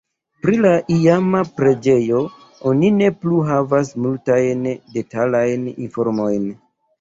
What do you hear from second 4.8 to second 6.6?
detalajn informojn.